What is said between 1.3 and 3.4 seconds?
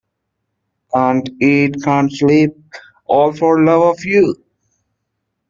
eat, can't sleep— all